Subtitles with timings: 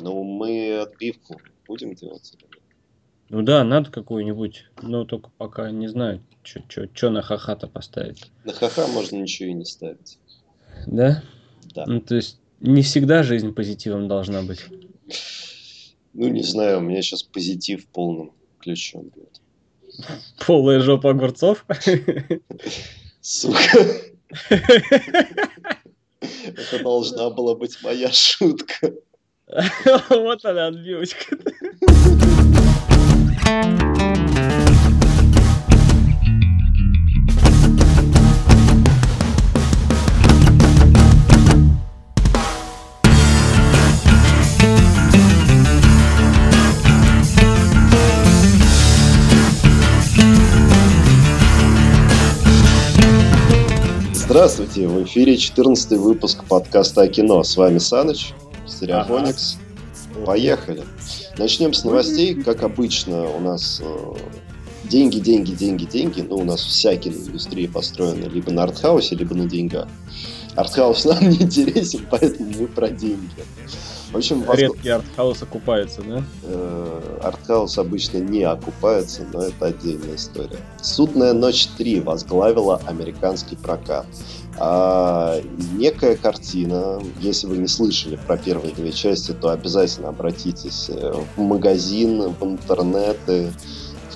[0.00, 2.34] Ну, мы отбивку будем делать?
[3.28, 8.30] Ну да, надо какую-нибудь, но только пока не знаю, что на ха-ха-то поставить.
[8.44, 10.18] На ха-ха можно ничего и не ставить.
[10.86, 11.22] Да?
[11.74, 11.84] Да.
[11.86, 14.64] Ну, то есть не всегда жизнь позитивом должна быть.
[16.12, 19.40] Ну, не знаю, у меня сейчас позитив полным ключом бьет.
[20.46, 21.66] Полая жопа огурцов?
[23.20, 23.78] Сука.
[26.20, 28.94] Это должна была быть моя шутка.
[30.10, 31.36] Вот она, отбивочка.
[54.12, 57.42] Здравствуйте, в эфире 14 выпуск подкаста о кино.
[57.44, 58.34] С вами Саныч,
[58.66, 59.58] Стереофоникс.
[60.14, 60.26] Ага.
[60.26, 60.84] Поехали.
[61.38, 62.34] Начнем с новостей.
[62.34, 64.12] Как обычно, у нас э,
[64.84, 66.20] деньги, деньги, деньги, деньги.
[66.22, 69.88] Ну, у нас вся киноиндустрия построена либо на артхаусе, либо на деньгах.
[70.56, 73.44] Артхаус нам не интересен, поэтому мы про деньги.
[74.12, 76.22] В общем, Редкий артхаус окупается, да?
[76.44, 80.58] Э, артхаус обычно не окупается, но это отдельная история.
[80.80, 84.06] «Судная ночь 3» возглавила американский прокат.
[84.58, 85.38] А,
[85.74, 91.40] некая картина, если вы не слышали про первые две части, то обязательно обратитесь э, в
[91.40, 93.52] магазин, в интернеты,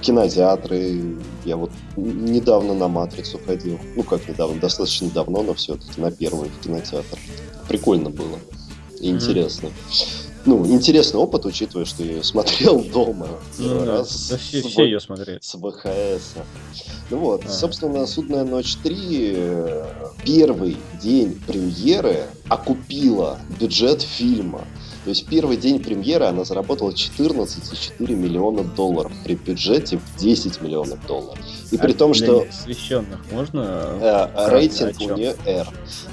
[0.01, 1.17] в кинотеатры.
[1.45, 3.79] Я вот недавно на «Матрицу» ходил.
[3.97, 7.19] Ну, как недавно, достаточно давно, но все-таки на первый в кинотеатр.
[7.69, 8.39] Прикольно было
[9.01, 9.67] интересно.
[9.67, 10.27] Mm-hmm.
[10.47, 13.29] Ну, интересный опыт, учитывая, что я ее смотрел дома.
[13.59, 15.39] Ну, раз да, все, все ее смотрели.
[15.43, 16.35] С ВХС.
[17.11, 17.49] Ну вот, а.
[17.49, 24.65] собственно, «Судная ночь 3» первый день премьеры окупила бюджет фильма.
[25.05, 31.05] То есть первый день премьеры она заработала 14,4 миллиона долларов при бюджете в 10 миллионов
[31.07, 31.39] долларов.
[31.71, 32.47] И а при том, что...
[32.51, 33.61] Священных можно?
[34.01, 35.67] Э, рейтинг у нее R.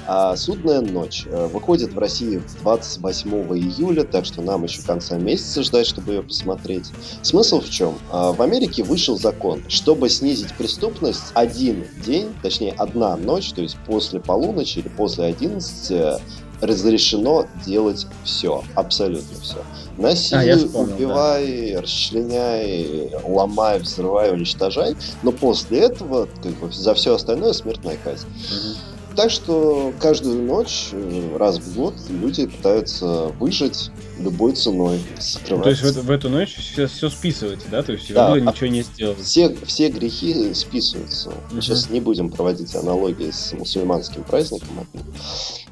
[0.06, 5.62] А «Судная ночь» э, выходит в России 28 июля, так что нам еще конца месяца
[5.62, 6.86] ждать, чтобы ее посмотреть.
[7.22, 7.98] Смысл в чем?
[8.10, 13.76] А, в Америке вышел закон, чтобы снизить преступность один день, точнее одна ночь, то есть
[13.86, 16.20] после полуночи или после 11
[16.60, 19.56] разрешено делать все, абсолютно все.
[19.96, 21.82] Насилуй, а, убивай, да.
[21.82, 28.26] расчленяй, ломай, взрывай, уничтожай, но после этого как бы, за все остальное смертная казнь.
[28.28, 28.97] Угу.
[29.18, 33.90] Так что каждую ночь, э, раз в год, люди пытаются выжить
[34.20, 35.00] любой ценой.
[35.18, 35.64] Скрывать.
[35.64, 37.82] То есть в, в эту ночь все, все списываете, да?
[37.82, 39.20] То есть да, вы ничего не сделали?
[39.20, 41.32] Все, все грехи списываются.
[41.50, 44.68] Мы сейчас не будем проводить аналогии с мусульманским праздником.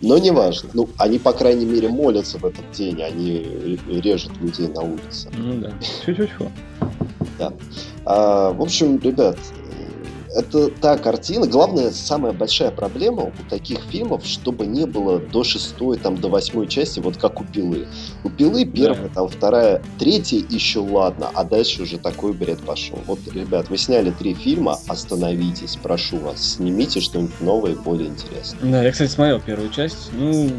[0.00, 0.70] Но не важно.
[0.72, 5.30] Ну, они, по крайней мере, молятся в этот день, они режут людей на улице.
[5.38, 5.72] Ну да.
[6.04, 6.30] Чуть-чуть.
[7.38, 7.52] Да.
[8.04, 9.38] А, в общем, ребят,
[10.36, 11.46] это та картина.
[11.46, 16.68] Главная, самая большая проблема у таких фильмов, чтобы не было до шестой, там, до восьмой
[16.68, 17.86] части, вот как у Пилы.
[18.22, 19.14] У Пилы первая, да.
[19.14, 22.98] там, вторая, третья еще ладно, а дальше уже такой бред пошел.
[23.06, 28.70] Вот, ребят, вы сняли три фильма, остановитесь, прошу вас, снимите что-нибудь новое и более интересное.
[28.70, 30.10] Да, я, кстати, смотрел первую часть.
[30.12, 30.50] Ну,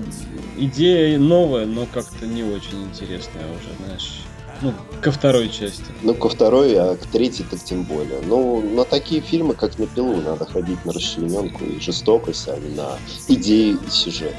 [0.58, 4.27] идея новая, но как-то не очень интересная уже, знаешь
[4.62, 5.86] ну, ко второй части.
[6.02, 8.22] Ну, ко второй, а к третьей так тем более.
[8.22, 12.76] Ну, на такие фильмы, как на пилу, надо ходить на расчлененку и жестокость, а не
[12.76, 12.98] на
[13.28, 14.36] идеи и сюжет.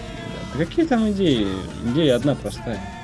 [0.54, 1.46] Да, какие там идеи?
[1.92, 2.97] Идея одна простая.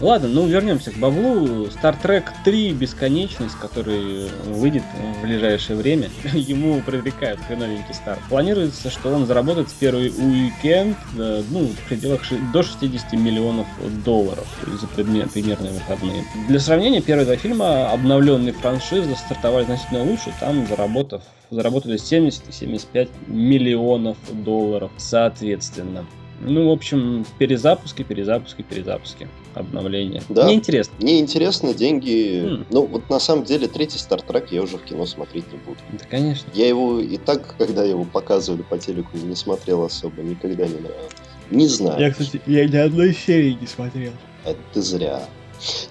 [0.00, 1.66] Ладно, ну вернемся к баблу.
[1.66, 4.82] Star Trek 3 Бесконечность, который выйдет
[5.18, 8.20] в ближайшее время, ему предрекают хреновенький старт.
[8.28, 12.22] Планируется, что он заработает в первый уикенд э, ну, в пределах
[12.52, 13.66] до 60 миллионов
[14.04, 14.46] долларов
[14.80, 16.24] за примерные выходные.
[16.48, 22.52] Для сравнения, первые два фильма обновленные франшизы стартовали значительно лучше, там заработав, заработали 70 и
[22.52, 26.06] 75 миллионов долларов соответственно.
[26.40, 30.22] Ну, в общем, перезапуски, перезапуски, перезапуски, обновления.
[30.28, 30.44] Да.
[30.44, 30.94] Мне интересно.
[30.98, 32.42] Мне интересно, деньги...
[32.42, 32.66] Mm.
[32.70, 35.78] Ну, вот на самом деле, третий Стартрек я уже в кино смотреть не буду.
[35.92, 36.48] Да, конечно.
[36.52, 41.16] Я его и так, когда его показывали по телеку, не смотрел особо, никогда не нравился.
[41.50, 42.00] Не знаю.
[42.00, 44.12] Я, кстати, я ни одной серии не смотрел.
[44.44, 45.22] Это ты зря.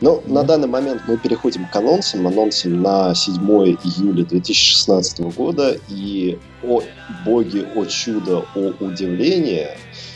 [0.02, 0.32] Ну, mm.
[0.32, 2.28] на данный момент мы переходим к анонсам.
[2.28, 5.78] Анонсам на 7 июля 2016 года.
[5.90, 6.82] И, о
[7.26, 10.13] боги, о чудо, о удивление, а,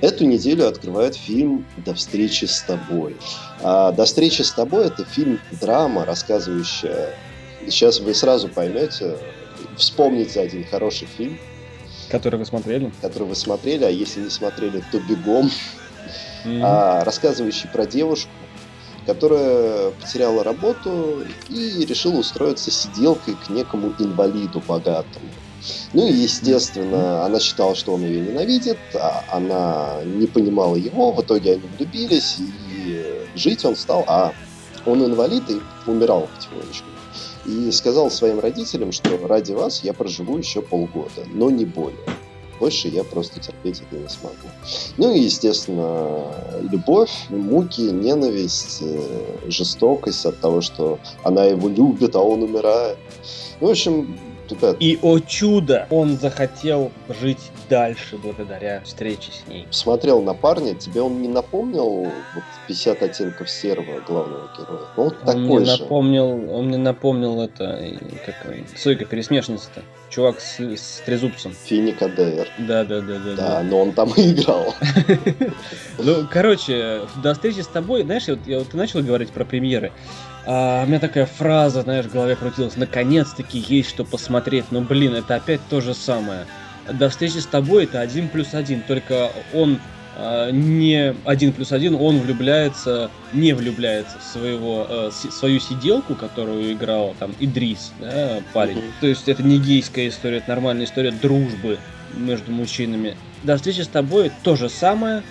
[0.00, 3.16] эту неделю открывает фильм «До встречи с тобой».
[3.62, 7.14] А «До встречи с тобой»— это фильм-драма, рассказывающая...
[7.66, 9.16] Сейчас вы сразу поймете,
[9.76, 11.38] вспомните один хороший фильм.
[12.10, 12.92] Который вы смотрели?
[13.00, 15.50] Который вы смотрели, а если не смотрели, то бегом.
[16.44, 16.60] Mm-hmm.
[16.62, 18.30] А, рассказывающий про девушку,
[19.06, 25.26] которая потеряла работу и решила устроиться сиделкой к некому инвалиду богатому.
[25.92, 31.22] Ну и, естественно, она считала, что он ее ненавидит, а она не понимала его, в
[31.22, 34.32] итоге они влюбились, и жить он стал, а
[34.86, 36.88] он инвалид и умирал потихонечку.
[37.46, 41.98] И сказал своим родителям, что ради вас я проживу еще полгода, но не более.
[42.60, 44.48] Больше я просто терпеть это не смогу.
[44.96, 46.32] Ну и, естественно,
[46.70, 52.96] любовь, муки, ненависть, э, жестокость от того, что она его любит, а он умирает.
[53.60, 54.18] Ну, в общем,
[54.48, 59.66] Тут И, о чудо, он захотел жить дальше благодаря встрече с ней.
[59.70, 64.86] Смотрел на парня, тебе он не напомнил вот 50 оттенков серого главного героя?
[64.96, 65.82] Ну, вот он такой мне же.
[65.82, 67.92] Напомнил, он мне напомнил это,
[68.24, 69.82] как Сойка пересмешница-то.
[70.10, 71.52] Чувак с, с трезубцем.
[71.64, 72.46] Финика Дейр.
[72.58, 73.34] Да, да, да, да.
[73.34, 74.74] Да, но он там и играл.
[75.98, 79.92] Ну, короче, до встречи с тобой, знаешь, я, вот начал говорить про премьеры.
[80.46, 82.76] А, у меня такая фраза, знаешь, в голове крутилась.
[82.76, 84.66] Наконец-таки есть что посмотреть.
[84.70, 86.46] Но, блин, это опять то же самое.
[86.92, 88.82] До встречи с тобой это один плюс один.
[88.82, 89.78] Только он
[90.16, 96.72] а, не один плюс один, он влюбляется, не влюбляется в своего, э, свою сиделку, которую
[96.72, 98.78] играл там Идрис, да, парень.
[98.78, 98.92] Mm-hmm.
[99.00, 101.78] То есть это не гейская история, это нормальная история дружбы
[102.14, 103.16] между мужчинами.
[103.42, 105.24] До встречи с тобой то же самое,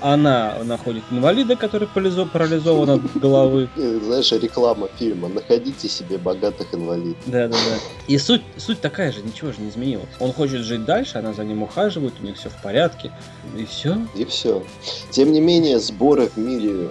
[0.00, 3.68] она находит инвалида, который парализован от головы.
[3.76, 5.28] Знаешь, реклама фильма.
[5.28, 7.18] Находите себе богатых инвалидов.
[7.26, 7.78] Да, да, да.
[8.06, 10.08] И суть, суть такая же, ничего же не изменилось.
[10.18, 13.12] Он хочет жить дальше, она за ним ухаживает, у них все в порядке.
[13.56, 13.98] И все.
[14.16, 14.62] И все.
[15.10, 16.90] Тем не менее, сборы в мире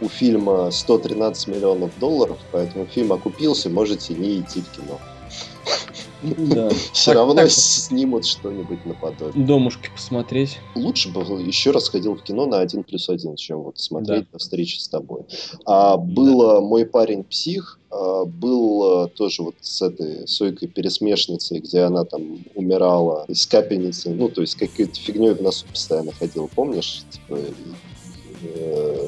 [0.00, 5.00] у фильма 113 миллионов долларов, поэтому фильм окупился, можете не идти в кино.
[6.22, 6.70] Да.
[6.92, 9.44] Все равно так, снимут что-нибудь наподобие.
[9.44, 10.58] Домушки посмотреть.
[10.74, 14.28] Лучше бы еще раз ходил в кино на один плюс один, чем вот смотреть да.
[14.32, 15.22] на встречу с тобой.
[15.64, 16.60] А было да.
[16.60, 22.44] мой парень псих, а, был а, тоже вот с этой Сойкой пересмешницей, где она там
[22.54, 27.02] умирала из капельницы, ну, то есть какой-то фигней в носу постоянно ходила, помнишь?
[27.10, 27.38] Типа,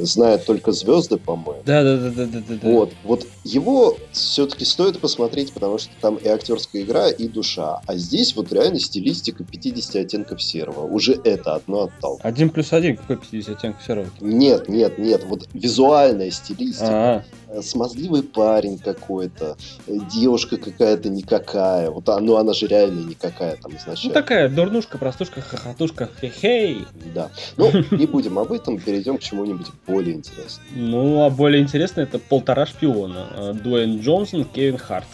[0.03, 1.63] знает только звезды, по-моему.
[1.65, 2.69] Да, да, да, да, да, да.
[2.69, 7.81] Вот, вот его все-таки стоит посмотреть, потому что там и актерская игра, и душа.
[7.87, 10.87] А здесь вот реально стилистика 50 оттенков серого.
[10.87, 12.25] Уже это одно отталкивает.
[12.25, 14.09] Один плюс один, какой 50 оттенков серого?
[14.21, 16.89] Нет, нет, нет, вот визуальная стилистика.
[16.89, 17.25] А-а.
[17.51, 19.57] Э, смазливый парень какой-то,
[19.87, 21.91] э, девушка какая-то никакая.
[21.91, 24.01] Вот, ну она же реально никакая там изначально.
[24.05, 26.85] Ну такая дурнушка, простушка, хохотушка, хе-хей.
[27.15, 27.31] Да.
[27.57, 30.69] Ну, не будем об этом, перейдем к чему-нибудь более интересному.
[30.75, 33.27] Ну, а более интересно это полтора шпиона.
[33.31, 35.07] Э, Дуэйн Джонсон, Кевин Харт.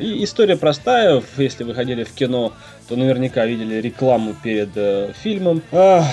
[0.00, 2.52] И история простая, если вы ходили в кино,
[2.88, 5.62] то наверняка видели рекламу перед э, фильмом.
[5.72, 6.06] Ах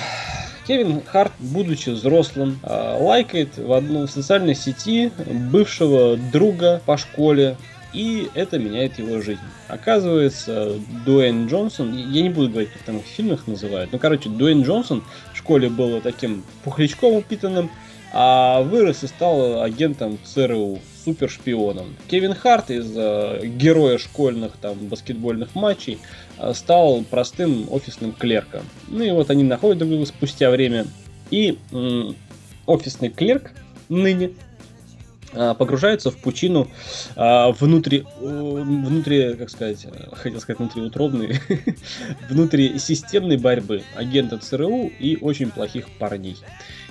[0.66, 5.12] Кевин Харт, будучи взрослым, а, лайкает в одной социальной сети
[5.50, 7.56] бывшего друга по школе,
[7.92, 9.40] и это меняет его жизнь.
[9.68, 10.72] Оказывается,
[11.04, 15.04] Дуэйн Джонсон, я не буду говорить, как там в фильмах называют, но, короче, Дуэйн Джонсон
[15.32, 17.70] в школе был таким пухлячком упитанным,
[18.16, 21.96] а вырос и стал агентом ЦРУ, супершпионом.
[22.08, 25.98] Кевин Харт из э, героя школьных там баскетбольных матчей
[26.38, 28.62] Э, стал простым офисным клерком.
[28.88, 30.86] Ну и вот они находят друг друга спустя время.
[31.30, 32.16] И м-
[32.66, 33.52] офисный клерк
[33.88, 34.32] ныне
[35.32, 36.68] э, погружается в пучину
[37.16, 41.40] а, внутри, внутри, как сказать, хотел сказать внутриутробной,
[42.30, 46.36] внутрисистемной борьбы агента ЦРУ и очень плохих парней.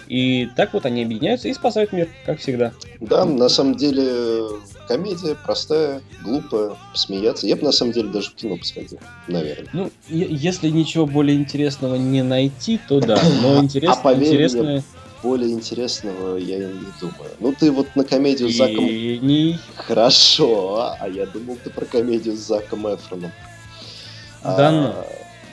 [0.08, 2.74] И так вот они объединяются и спасают мир, как всегда.
[3.00, 4.44] Да, на самом деле
[4.88, 7.48] комедия простая, глупая, посмеяться.
[7.48, 9.70] Я бы на самом деле даже в кино посмотрел, наверное.
[9.74, 13.22] Ну, если ничего более интересного не найти, то да.
[13.42, 14.64] Но интерес, а интересное...
[14.64, 14.84] Мне,
[15.24, 17.32] более интересного я не думаю.
[17.40, 18.86] Ну, ты вот на комедию с Заком...
[18.86, 19.58] Не...
[19.76, 23.32] Хорошо, а я думал, ты про комедию с Заком Эфроном.
[24.44, 24.72] Да а...
[24.72, 24.94] ну.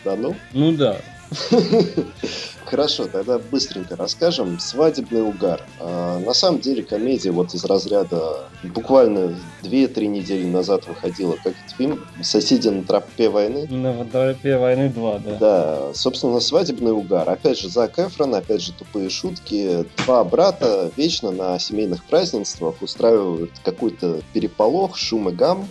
[0.04, 0.36] Да ну?
[0.52, 0.96] Ну да.
[2.66, 4.58] Хорошо, тогда быстренько расскажем.
[4.60, 5.62] «Свадебный угар».
[5.80, 11.76] А, на самом деле комедия вот из разряда буквально 2-3 недели назад выходила, как этот
[11.76, 13.66] фильм «Соседи на тропе войны».
[13.66, 15.36] На тропе войны 2, да.
[15.38, 17.28] Да, собственно, «Свадебный угар».
[17.28, 19.84] Опять же, Зак Эфрон, опять же, тупые шутки.
[20.04, 25.68] Два брата вечно на семейных празднествах устраивают какой-то переполох, шум и гам,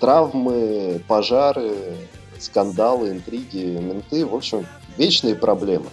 [0.00, 1.72] травмы, пожары,
[2.38, 4.26] скандалы, интриги, менты.
[4.26, 4.66] В общем,
[4.98, 5.86] вечные проблемы.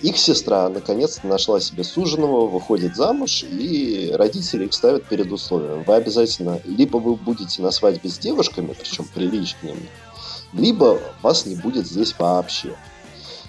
[0.00, 5.82] Их сестра наконец-то нашла себе суженого, выходит замуж, и родители их ставят перед условием.
[5.82, 9.88] Вы обязательно, либо вы будете на свадьбе с девушками, причем приличными,
[10.52, 12.76] либо вас не будет здесь вообще.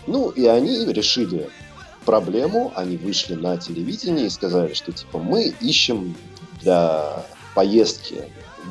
[0.07, 1.49] Ну, и они решили
[2.03, 6.15] проблему, они вышли на телевидение и сказали, что типа мы ищем
[6.61, 8.23] для поездки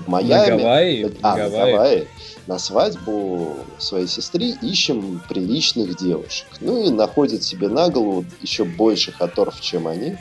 [0.04, 2.08] в Майами, На Гавайи, а, на на Гавайи.
[2.46, 6.46] На свадьбу своей сестры ищем приличных девушек.
[6.60, 10.16] Ну и находят себе на голову еще больше оторв, чем они.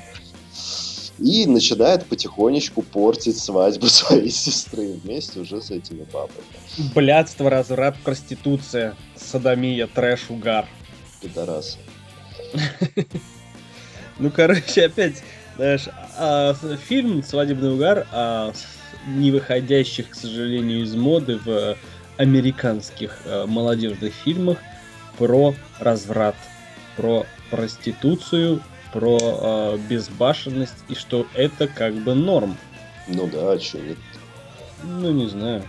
[1.20, 6.34] И начинает потихонечку портить свадьбу своей сестры вместе уже с этими бабами.
[6.94, 10.68] Блядство, разврат, проституция, садомия, трэш, угар.
[11.22, 11.78] Пидорасы.
[14.20, 15.22] Ну, короче, опять,
[15.58, 16.56] знаешь, а,
[16.88, 18.66] фильм «Свадебный угар» с-
[19.08, 21.78] не выходящих, к сожалению, из моды в
[22.18, 24.58] американских э, молодежных фильмах
[25.18, 26.36] про разврат,
[26.96, 28.62] про проституцию,
[28.92, 32.58] про э, безбашенность, и что это как бы норм.
[33.08, 33.98] Ну да, а что нет?
[34.84, 35.64] Ну, не знаю.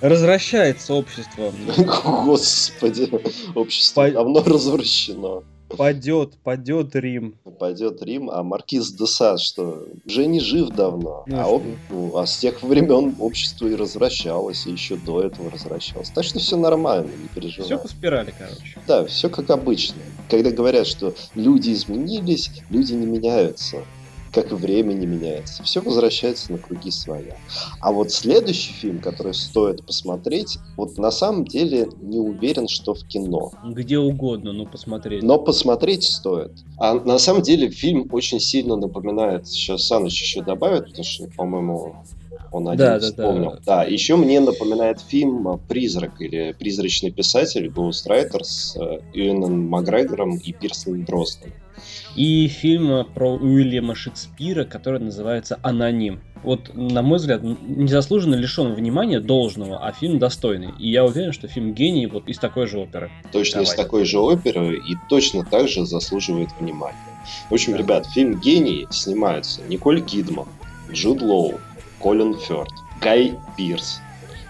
[0.00, 1.52] Развращается общество.
[1.76, 3.08] Господи,
[3.54, 5.42] общество По- давно развращено.
[5.76, 7.38] Падет, падет Рим.
[7.58, 11.24] Пойдет Рим, а маркиз де Сад, что уже не жив давно.
[11.26, 15.50] Ну, а, об- ну, а с тех времен общество и развращалось, и еще до этого
[15.50, 16.10] развращалось.
[16.10, 17.66] Так что все нормально, не переживай.
[17.68, 18.80] Все по спирали, короче.
[18.86, 20.02] Да, все как обычно.
[20.28, 23.86] Когда говорят, что люди изменились, люди не меняются.
[24.32, 25.62] Как и время не меняется.
[25.62, 27.36] Все возвращается на круги своя.
[27.80, 33.04] А вот следующий фильм, который стоит посмотреть, вот на самом деле не уверен, что в
[33.06, 33.52] кино.
[33.64, 35.22] Где угодно, ну посмотреть.
[35.22, 36.52] Но посмотреть стоит.
[36.78, 41.96] А на самом деле фильм очень сильно напоминает, сейчас Саныч еще добавит, потому что, по-моему,
[42.52, 43.50] он один Да, да, вспомнил.
[43.50, 43.58] да.
[43.64, 48.76] Да, еще мне напоминает фильм «Призрак» или «Призрачный писатель» Ghostwriter с
[49.12, 51.54] Юэном Макгрегором и Пирсом Броснаном.
[52.14, 56.20] И фильм про Уильяма Шекспира, который называется «Аноним».
[56.42, 60.72] Вот, на мой взгляд, незаслуженно лишен внимания должного, а фильм достойный.
[60.78, 63.10] И я уверен, что фильм гений вот из такой же оперы.
[63.30, 63.84] Точно из Давай.
[63.84, 66.96] такой же оперы и точно так же заслуживает внимания.
[67.48, 67.78] В общем, Да.
[67.78, 70.48] ребят, фильм «Гений» снимаются Николь Кидман,
[70.90, 71.60] Джуд Лоу,
[72.00, 74.00] Колин Фёрд, Гай Пирс.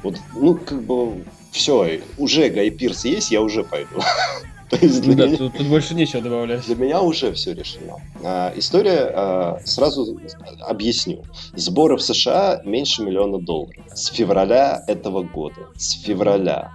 [0.02, 4.00] Вот, ну, как бы, все, уже Гай Пирс есть, я уже пойду.
[4.81, 6.64] Ну да, меня- тут, тут больше нечего добавлять.
[6.67, 7.97] для меня уже все решено.
[8.25, 10.19] А, история, а, сразу
[10.61, 11.25] объясню.
[11.55, 13.75] Сборы в США меньше миллиона долларов.
[13.93, 15.69] С февраля этого года.
[15.76, 16.73] С февраля.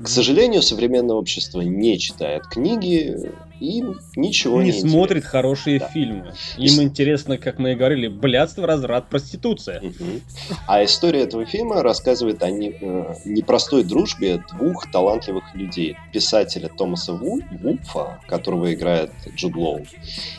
[0.00, 3.16] К сожалению, современное общество не читает книги
[3.60, 3.82] и
[4.14, 5.30] ничего не, не смотрит интересно.
[5.30, 5.88] хорошие Да.
[5.88, 6.32] фильмы.
[6.58, 9.80] Им интересно, как мы и говорили, блядство, разврат, проституция.
[9.80, 10.20] Мгм.
[10.68, 15.96] А история этого фильма рассказывает о не- э, непростой дружбе двух талантливых людей.
[16.12, 19.80] Писателя Томаса Ву- Вулфа, которого играет Джуд Лоу,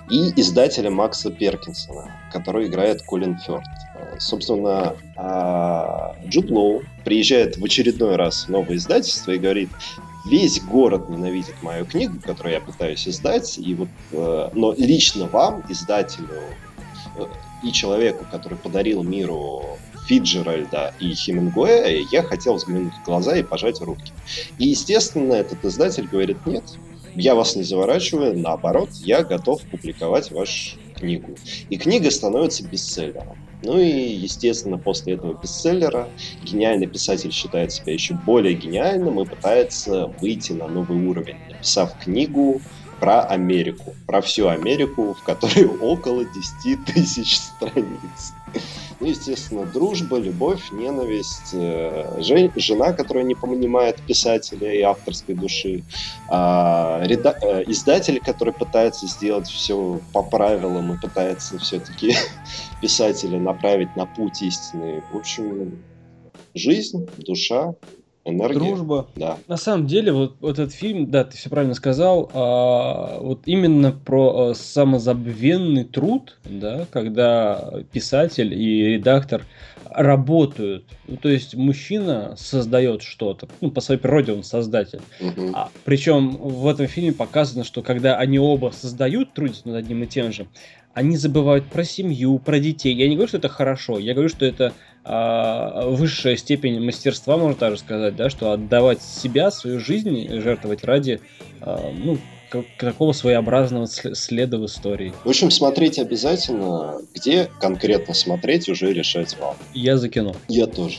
[0.09, 3.63] и издателя Макса Перкинсона, который играет Колин Фёрд.
[4.19, 9.69] Собственно, а, Джуд Лоу приезжает в очередной раз в новое издательство и говорит,
[10.29, 15.63] весь город ненавидит мою книгу, которую я пытаюсь издать, и вот, э, но лично вам,
[15.69, 16.41] издателю
[17.17, 17.25] э,
[17.63, 19.63] и человеку, который подарил миру
[20.07, 24.11] Фиджеральда и Хемингуэя, я хотел взглянуть в глаза и пожать руки.
[24.57, 26.63] И, естественно, этот издатель говорит, нет,
[27.15, 31.35] я вас не заворачиваю, наоборот, я готов публиковать вашу книгу.
[31.69, 33.37] И книга становится бестселлером.
[33.63, 36.07] Ну и, естественно, после этого бестселлера
[36.43, 42.61] гениальный писатель считает себя еще более гениальным и пытается выйти на новый уровень, написав книгу
[42.99, 48.33] про Америку, про всю Америку, в которой около 10 тысяч страниц.
[48.99, 55.85] Ну, естественно, дружба, любовь, ненависть, э, жен- жена, которая не понимает писателя и авторской души,
[56.27, 62.09] а, э, издатель, который пытается сделать все по правилам и пытается все-таки
[62.81, 65.01] писателя направить на путь истины.
[65.09, 65.85] В общем,
[66.53, 67.75] жизнь, душа,
[68.29, 68.59] энергия.
[68.59, 69.07] Дружба.
[69.15, 69.37] Да.
[69.47, 73.91] На самом деле, вот, вот этот фильм, да, ты все правильно сказал, а, вот именно
[73.91, 79.45] про а, самозабвенный труд, да, когда писатель и редактор
[79.91, 80.85] работают.
[81.07, 85.01] Ну, то есть мужчина создает что-то, ну, по своей природе он создатель.
[85.19, 85.51] Мгм.
[85.53, 90.07] А, причем в этом фильме показано, что когда они оба создают, трудятся над одним и
[90.07, 90.47] тем же,
[90.93, 92.95] они забывают про семью, про детей.
[92.95, 94.73] Я не говорю, что это хорошо, я говорю, что это
[95.05, 101.19] высшая степень мастерства, можно даже сказать, да, что отдавать себя, свою жизнь, жертвовать ради,
[101.61, 102.17] а, ну,
[102.49, 105.13] как- какого своеобразного сл- следа в истории.
[105.23, 106.95] В общем, смотреть обязательно.
[107.13, 109.55] Где конкретно смотреть, уже решать вам.
[109.73, 110.35] Я за кино.
[110.47, 110.97] Я тоже.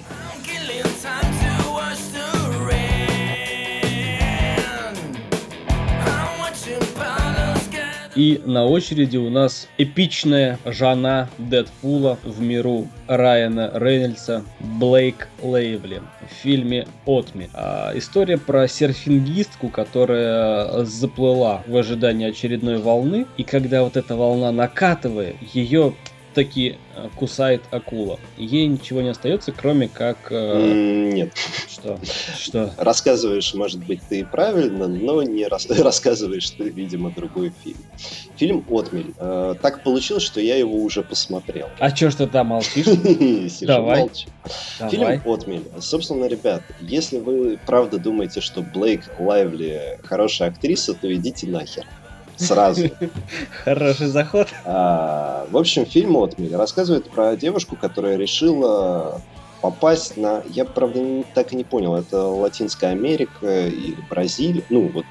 [8.16, 16.34] И на очереди у нас эпичная жена Дэдпула в миру Райана Рейнольдса Блейк Лейвли в
[16.42, 17.48] фильме «Отми».
[17.54, 24.50] А, история про серфингистку, которая заплыла в ожидании очередной волны, и когда вот эта волна
[24.50, 25.94] накатывает, ее
[26.34, 28.18] таки э, кусает акула.
[28.36, 30.28] Ей ничего не остается, кроме как...
[30.30, 31.32] э, Нет.
[31.68, 31.98] Что?
[32.38, 32.72] Что?
[32.76, 37.78] Рассказываешь, может быть, ты правильно, но не рас- рассказываешь ты, видимо, другой фильм.
[38.36, 39.12] Фильм «Отмель».
[39.18, 41.68] Э, Так получилось, что я его уже посмотрел.
[41.78, 42.86] А чё ж ты там молчишь?
[43.60, 44.08] Давай.
[44.90, 45.22] Фильм.
[45.26, 45.62] «Отмель».
[45.80, 51.84] Собственно, ребят, если вы правда думаете, что Блейк Лайвли хорошая актриса, то идите нахер.
[52.40, 52.90] Сразу.
[53.64, 54.48] Хороший заход.
[54.64, 59.20] А, В общем, фильм «Отмель» рассказывает про девушку, которая решила
[59.60, 60.42] попасть на...
[60.48, 64.64] Я, правда, так и не понял, это Латинская Америка или Бразилия.
[64.70, 65.04] Ну, вот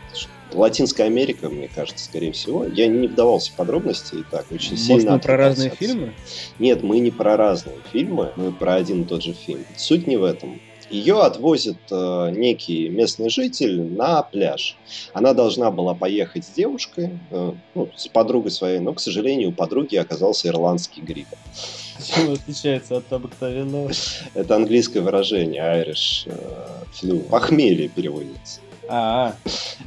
[0.53, 2.65] Латинская Америка, мне кажется, скорее всего.
[2.65, 6.13] Я не вдавался в подробности и так очень Может, сильно мы про разные фильмы?
[6.57, 9.65] Нет, мы не про разные фильмы, мы про один и тот же фильм.
[9.77, 10.59] Суть не в этом.
[10.89, 14.75] Ее отвозит э, некий местный житель на пляж.
[15.13, 19.51] Она должна была поехать с девушкой, э, ну, с подругой своей, но, к сожалению, у
[19.51, 21.27] подруги оказался ирландский грипп.
[22.03, 23.91] Чем отличается от обыкновенного?
[24.33, 27.19] Это английское выражение, Irish э, flu.
[27.29, 28.61] Похмелье переводится.
[28.91, 29.35] А,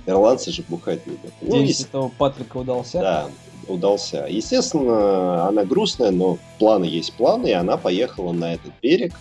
[0.07, 1.33] Ирландцы же бухать любят.
[1.41, 3.01] Ну, день и- Святого Патрика удался?
[3.01, 3.29] Да,
[3.67, 4.27] удался.
[4.29, 9.13] Естественно, она грустная, но планы есть планы, и она поехала на этот берег,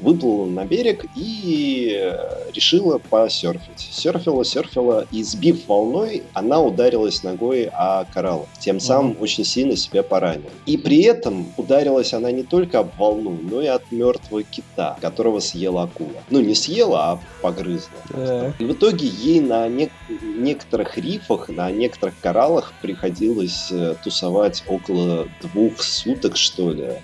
[0.00, 3.88] выплыла на берег и э, решила посерфить.
[3.90, 8.48] Серфила, серфила, и сбив волной, она ударилась ногой о коралл.
[8.58, 10.50] Тем самым очень сильно себя поранила.
[10.66, 15.40] И при этом ударилась она не только об волну, но и от мертвого кита, которого
[15.40, 16.22] съела акула.
[16.30, 17.90] Ну, не съела, а погрызла.
[18.08, 18.60] Так.
[18.60, 19.90] И в итоге ей на нек-
[20.22, 26.94] некоторых рифах, на некоторых кораллах приходилось э, тусовать около двух суток, что ли,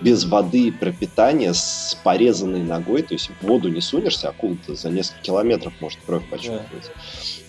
[0.00, 4.90] без воды и пропитания, с порезанной ногой, то есть в воду не сунешься, акула-то за
[4.90, 6.90] несколько километров может кровь почувствовать.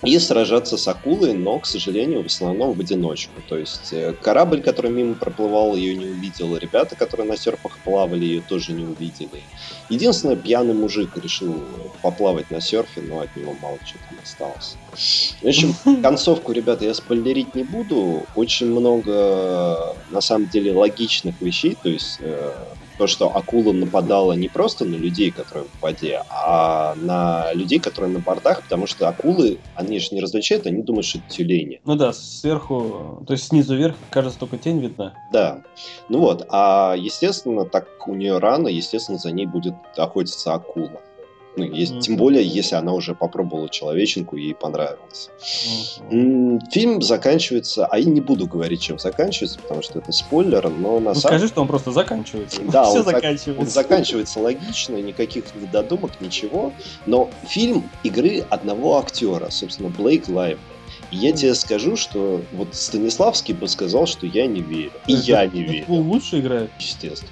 [0.03, 3.33] И сражаться с акулой, но, к сожалению, в основном в одиночку.
[3.49, 6.55] То есть э, корабль, который мимо проплывал, ее не увидел.
[6.55, 9.43] Ребята, которые на серфах плавали, ее тоже не увидели.
[9.89, 11.63] Единственное, пьяный мужик решил
[12.01, 14.77] поплавать на серфе, но от него мало чего там осталось.
[15.41, 18.23] В общем, концовку, ребята, я спойлерить не буду.
[18.35, 21.75] Очень много, на самом деле, логичных вещей.
[21.81, 22.53] То есть э,
[22.97, 28.11] то, что акула нападала не просто на людей, которые в воде, а на людей, которые
[28.11, 31.81] на бортах, потому что акулы, они же не различают, они думают, что это тюлени.
[31.85, 35.13] Ну да, сверху, то есть снизу вверх, кажется, только тень видна.
[35.31, 35.61] Да.
[36.09, 41.01] Ну вот, а естественно, так у нее рано, естественно, за ней будет охотиться акула.
[41.55, 42.01] Ну, есть, Мгм.
[42.01, 45.29] тем более, если она уже попробовала человеченку и ей понравилось.
[46.11, 50.99] М, Фильм заканчивается, а я не буду говорить, чем заканчивается, потому что это спойлер, но
[50.99, 52.61] на Ну самом скажи, что он просто заканчивается.
[52.71, 53.59] Да, Все он зак- заканчивается.
[53.61, 56.71] Он заканчивается логично, никаких недодумок, ничего.
[57.05, 60.59] Но фильм игры одного актера, собственно, Блейк Лайвли.
[61.11, 64.91] И я тебе скажу, что вот Станиславский бы сказал, что я не верю.
[65.07, 66.69] И Это- я не верю, лучше играет.
[66.79, 67.31] естественно.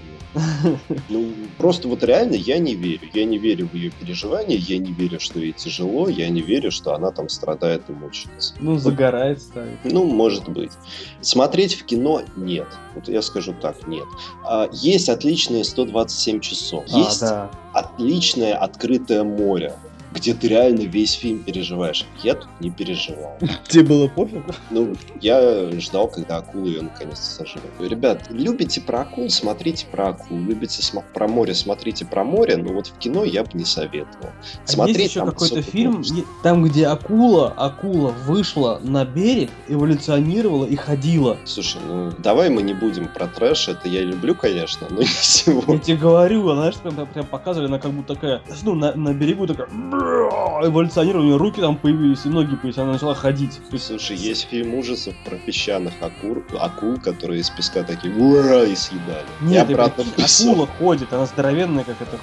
[1.09, 3.09] Ну, просто вот реально я не верю.
[3.13, 6.69] Я не верю в ее переживания, я не верю, что ей тяжело, я не верю,
[6.71, 8.53] что она там страдает и мучается.
[8.59, 9.79] Ну, загорает ставит.
[9.83, 10.71] Ну, может быть.
[11.21, 12.67] Смотреть в кино нет.
[12.93, 14.05] Вот я скажу так, нет.
[14.43, 16.83] А, есть отличные 127 часов.
[16.87, 17.79] Есть А, да.
[17.81, 19.73] отличное открытое море,
[20.17, 22.05] где ты реально весь фильм переживаешь.
[22.23, 23.37] Я тут не переживал.
[23.67, 24.43] Тебе было пофиг?
[24.71, 27.63] Ну, я ждал, когда акула ее наконец-то сожрет.
[27.79, 30.37] Ребят, любите про акул, смотрите про акул.
[30.37, 32.57] Любите сма- про море, смотрите про море.
[32.57, 34.29] Но вот в кино я бы не советовал.
[34.77, 36.15] А есть еще там какой-то фильм, просто.
[36.15, 41.37] е- там, где акула, акула вышла на берег, эволюционировала и ходила.
[41.45, 43.67] Слушай, ну давай мы не будем про трэш.
[43.69, 45.63] Это я люблю, конечно, но не всего.
[45.73, 49.13] Я тебе говорю, она знаешь, прям, прям показывали, она как будто такая, ну, на, на
[49.13, 49.67] берегу такая,
[50.07, 53.59] «Бра!» эволюционировала, у нее руки там появились, и ноги появились, она начала ходить.
[53.77, 59.25] Слушай, есть фильм ужасов про песчаных акур, акул, которые из песка такие «Ура!» и съедали.
[59.41, 60.53] Нет, прикинь, песок.
[60.53, 62.17] акула ходит, она здоровенная, как эта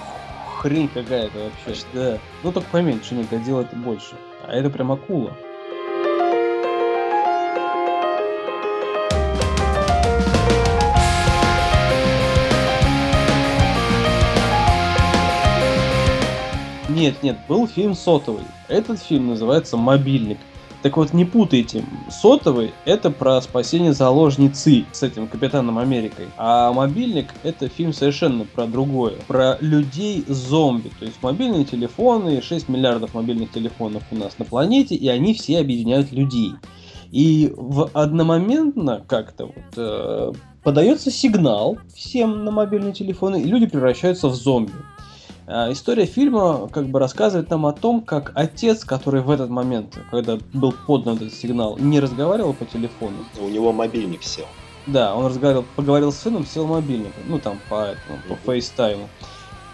[0.58, 1.82] хрень какая-то вообще.
[1.92, 2.18] Да.
[2.42, 4.14] Ну только поменьше, нет, делает больше.
[4.46, 5.36] А это прям акула.
[16.94, 18.44] Нет, нет, был фильм «Сотовый».
[18.68, 20.38] Этот фильм называется «Мобильник».
[20.80, 26.26] Так вот, не путайте, «Сотовый»— это про спасение заложницы с этим Капитаном Америкой.
[26.36, 29.14] А «Мобильник»— это фильм совершенно про другое.
[29.26, 30.92] Про людей-зомби.
[31.00, 35.58] То есть мобильные телефоны, 6 миллиардов мобильных телефонов у нас на планете, и они все
[35.58, 36.52] объединяют людей.
[37.10, 44.28] И в одномоментно как-то вот э, подается сигнал всем на мобильные телефоны, и люди превращаются
[44.28, 44.72] в зомби.
[45.46, 49.98] А, История фильма как бы рассказывает нам о том, как отец, который в этот момент,
[50.10, 54.46] когда был подан этот сигнал, не разговаривал по телефону, У него мобильник сел.
[54.86, 59.08] да, он разговаривал, поговорил с сыном, сел мобильник, ну там по этому, по фейстайму.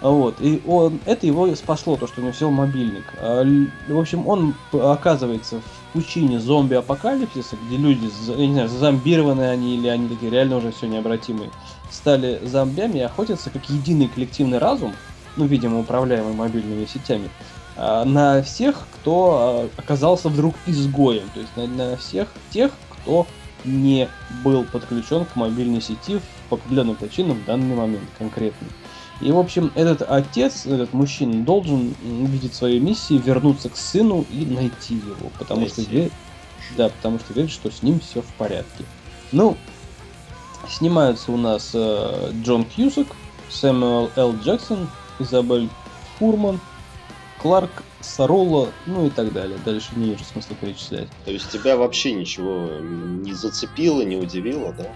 [0.01, 3.05] Вот, и он, это его спасло, то, что у него сел мобильник.
[3.21, 3.45] А,
[3.89, 9.89] В общем, он оказывается в пучине зомби-апокалипсиса, где люди, я не знаю, зомбированные они или
[9.89, 11.51] они такие реально уже все необратимые,
[11.91, 14.95] стали зомбями и охотятся как единый коллективный разум,
[15.37, 17.31] ну, видимо, управляемый мобильными сетями,
[17.77, 23.27] а, на всех, кто а, оказался вдруг изгоем, то есть на, на всех тех, кто
[23.65, 24.09] не
[24.43, 28.69] был подключен к мобильной сети по определенным причинам в данный момент конкретно.
[29.21, 34.47] И, в общем, этот отец, этот мужчина должен видеть своей миссией вернуться к сыну и
[34.47, 35.93] найти его, потому что Найти.
[35.95, 36.13] верит,
[36.77, 38.85] да, потому что верит, что с ним все в порядке.
[39.33, 39.59] Ну,
[40.69, 43.09] снимаются у нас э, Джон Кьюсак,
[43.51, 44.37] Сэмюэл Л.
[44.43, 44.89] Джексон,
[45.21, 45.69] Изабель
[46.19, 46.59] Фурман,
[47.41, 49.59] Кларк Саролла, ну и так далее.
[49.65, 51.09] Дальше не вижу смысла перечислять.
[51.25, 54.87] То есть тебя вообще ничего не зацепило, не удивило, да?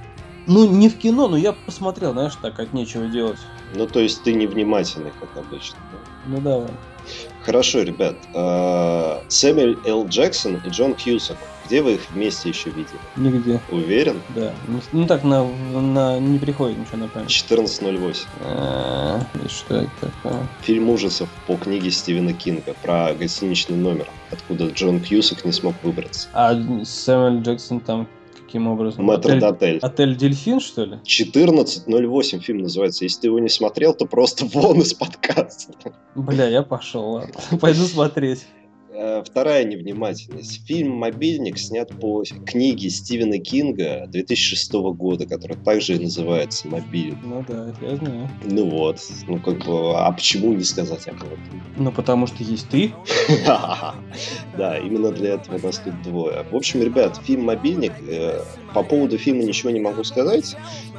[0.47, 3.39] Ну, не в кино, но я посмотрел, знаешь, так, от нечего делать.
[3.75, 5.79] Ну, то есть ты невнимательный, как обычно.
[5.91, 5.99] да?
[6.27, 6.69] Ну давай.
[7.43, 8.17] Хорошо, ребят.
[8.35, 10.07] э, Сэмюэл Л.
[10.09, 11.39] Джексон и Джон Кьюсак.
[11.67, 12.99] Где вы их вместе еще видели?
[13.17, 13.61] Нигде.
[13.71, 14.21] Уверен?
[14.35, 14.53] Да.
[14.69, 17.31] Не- Ну так на, на не приходит ничего на память.
[17.31, 18.17] 14.08.
[18.43, 20.47] А, И что это такое?
[20.63, 26.29] Фильм ужасов по книге Стивена Кинга про гостиничный номер, откуда Джон Кьюсак не смог выбраться.
[26.33, 26.53] А
[26.85, 28.09] Сэмюэл Джексон там
[28.45, 29.05] каким образом?
[29.05, 29.79] Мэтр Отель, Дотель.
[29.79, 30.99] отель Дельфин, что ли?
[31.05, 33.05] 14.08 фильм называется.
[33.05, 35.73] Если ты его не смотрел, то просто вон из подкаста.
[36.15, 37.35] Бля, я пошел, ладно.
[37.61, 38.47] Пойду смотреть.
[38.97, 40.65] Э, Вторая невнимательность.
[40.67, 47.19] Фильм «Мобильник» снят по книге Стивена Кинга 2006 года, которая также и называется «Мобильник».
[47.25, 48.31] Ну да, я знаю.
[48.45, 51.63] Ну вот, ну как бы, а почему не сказать об этом?
[51.77, 52.93] Ну потому что есть ты.
[54.57, 56.45] Да, именно для этого нас тут двое.
[56.51, 58.41] В общем, ребят, фильм «Мобильник», э,
[58.73, 60.57] по поводу фильма ничего не могу сказать.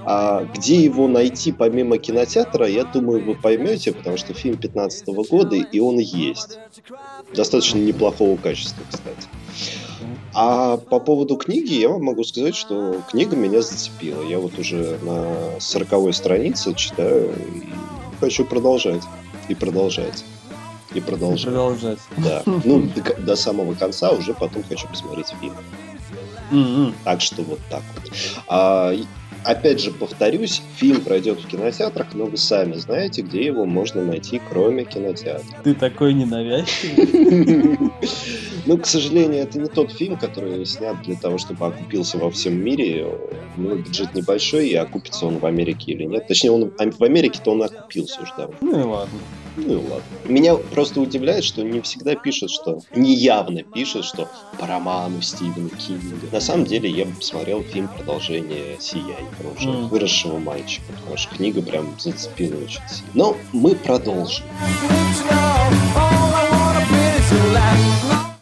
[0.07, 5.55] А где его найти помимо кинотеатра, я думаю, вы поймете, потому что фильм 15 года,
[5.55, 6.59] и он есть.
[7.33, 9.27] Достаточно неплохого качества, кстати.
[10.33, 14.21] А по поводу книги я вам могу сказать, что книга меня зацепила.
[14.23, 17.63] Я вот уже на 40 странице читаю и
[18.19, 19.03] хочу продолжать.
[19.47, 20.25] И продолжать.
[20.93, 21.45] И продолжать.
[21.45, 21.99] Продолжать.
[22.17, 22.43] Да.
[22.45, 25.55] Ну, до, до самого конца уже потом хочу посмотреть фильм.
[26.51, 26.95] М-м.
[27.03, 28.11] Так что вот так вот.
[28.47, 29.05] А, и
[29.45, 34.41] опять же, повторюсь, фильм пройдет в кинотеатрах, но вы сами знаете, где его можно найти,
[34.49, 35.45] кроме кинотеатра.
[35.63, 37.91] Ты такой ненавязчивый.
[38.67, 42.59] Ну, к сожалению, это не тот фильм, который снят для того, чтобы окупился во всем
[42.59, 43.07] мире.
[43.57, 46.27] Ну, бюджет небольшой, и окупится он в Америке или нет.
[46.27, 48.55] Точнее, он а в Америке-то он окупился уже давно.
[48.61, 49.19] Ну и ладно.
[49.57, 50.03] Ну и ладно.
[50.25, 56.15] Меня просто удивляет, что не всегда пишут, что неявно пишут, что по роману Стивена Кинга.
[56.31, 59.87] На самом деле я бы посмотрел фильм продолжение «Сияй» про уже Мгм.
[59.87, 63.11] выросшего мальчика, потому что книга прям зацепила очень сильно.
[63.13, 64.43] Но мы продолжим.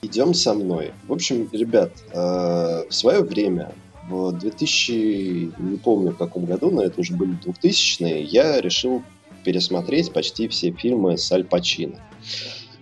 [0.01, 0.91] Идем со мной.
[1.07, 3.71] В общем, ребят, э, в свое время,
[4.09, 9.01] в 2000, не помню в каком году, но это уже были 2000-е, я решил
[9.43, 11.99] пересмотреть почти все фильмы с Аль Пачино.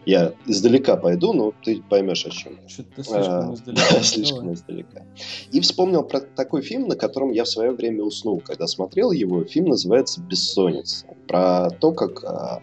[0.05, 2.57] Я издалека пойду, но ты поймешь, о чем.
[2.67, 3.93] Что-то слишком А, издалека.
[3.93, 5.03] Да, слишком издалека.
[5.51, 9.43] И вспомнил про такой фильм, на котором я в свое время уснул, когда смотрел его.
[9.43, 11.05] Фильм называется «Бессонница».
[11.27, 12.61] Про то, как а, а,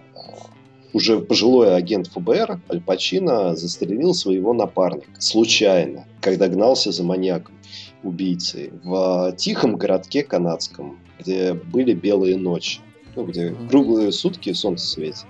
[0.92, 7.54] уже пожилой агент ФБР Аль Пачино застрелил своего напарника случайно, когда гнался за маньяком,
[8.02, 12.80] убийцей, в тихом городке канадском, где были белые ночи,
[13.18, 15.26] ну, где круглые сутки солнце светит.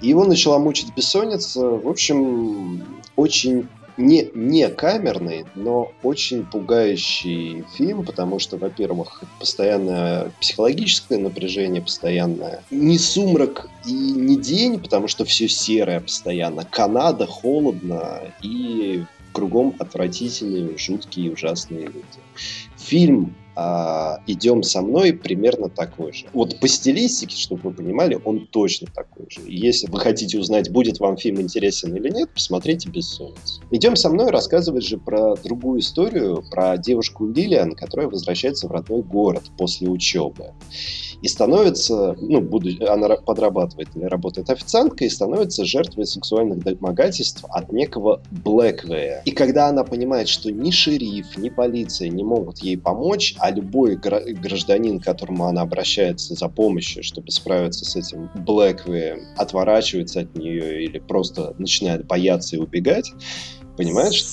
[0.00, 1.60] И его начала мучить бессонница.
[1.60, 2.84] В общем,
[3.16, 12.62] очень не, не камерный, но очень пугающий фильм, потому что, во-первых, постоянное психологическое напряжение, постоянное.
[12.70, 16.64] Не сумрак и не день, потому что все серое постоянно.
[16.64, 22.20] Канада, холодно и кругом отвратительные, жуткие, ужасные люди.
[22.78, 26.26] Фильм а, «Идем со мной» примерно такой же.
[26.32, 29.40] Вот по стилистике, чтобы вы понимали, он точно такой же.
[29.46, 33.62] Если вы хотите узнать, будет вам фильм интересен или нет, посмотрите «Бессонницу».
[33.70, 39.02] «Идем со мной» рассказывает же про другую историю, про девушку Лилиан, которая возвращается в родной
[39.02, 40.52] город после учебы.
[41.22, 47.44] И становится, ну, буду, она ра- подрабатывает или работает официанткой, и становится жертвой сексуальных домогательств
[47.48, 49.22] от некого Блэквея.
[49.24, 53.96] И когда она понимает, что ни шериф, ни полиция не могут ей помочь, а любой
[53.96, 60.36] гра- гражданин, к которому она обращается за помощью, чтобы справиться с этим Блэквеем, отворачивается от
[60.36, 63.10] нее или просто начинает бояться и убегать,
[63.76, 64.28] понимает, что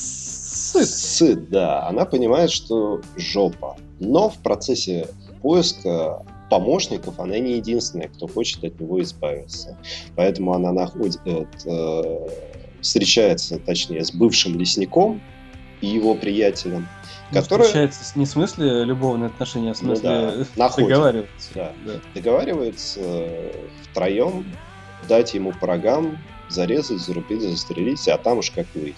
[0.72, 0.88] Сыт.
[0.88, 1.88] Сыт, да.
[1.88, 3.78] Она понимает, что жопа.
[4.00, 5.08] Но в процессе
[5.42, 9.78] поиска помощников она не единственная, кто хочет от него избавиться.
[10.18, 12.28] Поэтому она находит, э,
[12.82, 15.22] встречается, точнее, с бывшим лесником
[15.80, 16.88] и его приятелем,
[17.32, 20.90] Ну, который Встречается не в смысле любовные отношения, а в Ну смысле да, находит.
[20.90, 21.50] договариваются.
[21.56, 21.72] Да.
[21.86, 21.94] Да.
[22.14, 23.52] договариваются э,
[23.90, 24.46] втроем
[25.08, 26.18] дать ему по рогам,
[26.50, 28.96] зарезать, зарубить, застрелить, а там уж как выйдет.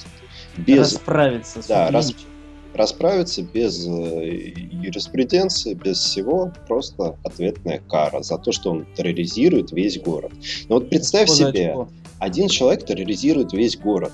[0.57, 2.27] Без Расправиться с Да, рас- Линчем.
[2.73, 9.99] Расправиться без э, юриспруденции, без всего, просто ответная кара за то, что он терроризирует весь
[9.99, 10.31] город.
[10.69, 11.89] Но вот представь за себе, очко.
[12.19, 14.12] один человек терроризирует весь город.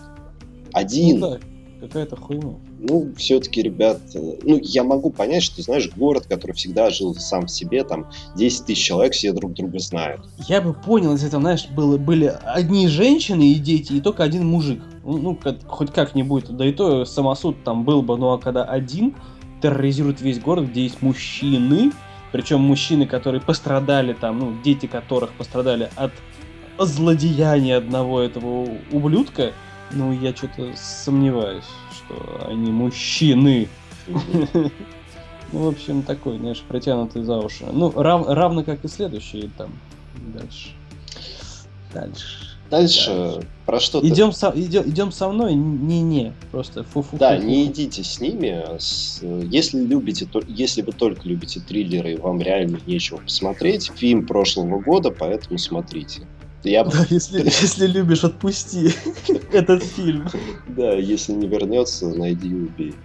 [0.74, 1.19] Один.
[1.19, 1.39] Ну да,
[1.80, 2.56] какая-то хуйня.
[2.80, 7.48] Ну, все-таки, ребят, э, ну, я могу понять, что, знаешь, город, который всегда жил сам
[7.48, 10.22] в себе, там, 10 тысяч человек, все друг друга знают.
[10.48, 14.48] Я бы понял, если там, знаешь, было, были одни женщины и дети, и только один
[14.48, 14.82] мужик.
[15.04, 16.46] Ну, ну, как- хоть как-нибудь.
[16.56, 19.15] Да и то самосуд там был бы, ну а когда один
[19.62, 21.92] терроризирует весь город, где есть мужчины,
[22.32, 26.12] причем мужчины, которые пострадали там, ну, дети которых пострадали от
[26.78, 29.52] злодеяния одного этого ублюдка,
[29.91, 33.67] ну, я что-то сомневаюсь, что они мужчины.
[35.52, 37.65] Ну, в общем, такой, знаешь, протянутый за уши.
[37.71, 39.71] Ну, рав- равно как и следующие там.
[40.34, 40.69] Дальше.
[41.93, 42.25] Дальше.
[42.69, 43.47] Дальше, Дальше.
[43.65, 43.99] про что.
[44.08, 45.56] Идем со, идем, идем со мной?
[45.56, 46.34] Не-не.
[46.52, 47.17] Просто фу-фу.
[47.17, 48.63] Да, не идите с ними.
[48.78, 54.28] С- Если любите, то- если вы только любите триллеры, и вам реально нечего посмотреть, фильм
[54.28, 56.28] прошлого года, поэтому смотрите.
[56.63, 58.93] Я, Да, если, если любишь, отпусти
[59.54, 60.28] этот фильм.
[60.67, 62.95] да, если не вернется, найди и убей.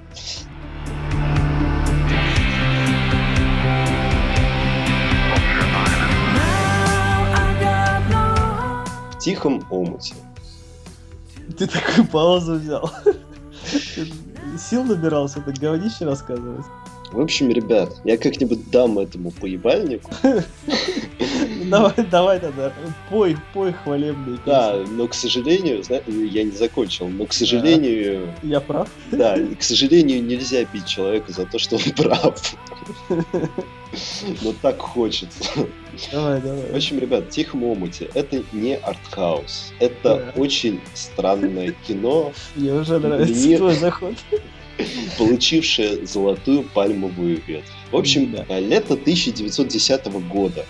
[9.12, 10.14] В тихом омуте.
[11.58, 12.90] Ты такую паузу взял.
[14.58, 16.64] Сил набирался, так говнище рассказывать.
[17.12, 20.10] В общем, ребят, я как-нибудь дам этому поебальнику.
[21.74, 22.72] Давай, давай тогда.
[23.10, 28.60] Пой, пой хвалебные Да, но, к сожалению, зна- я не закончил, но, к сожалению, Я
[28.60, 28.88] прав?
[29.10, 32.54] Да, к сожалению, нельзя бить человека за то, что он прав.
[34.42, 35.44] Но так хочется.
[36.12, 36.72] Давай, давай.
[36.72, 39.72] В общем, ребят, «Тихом омуте»— это не артхаус.
[39.78, 40.40] Это Да.
[40.40, 44.14] очень странное кино, Мне уже нравится Мне- твой заход.
[45.18, 47.70] получившее золотую пальмовую ветвь.
[47.92, 48.58] В общем, Да.
[48.58, 50.66] лето 1910 года.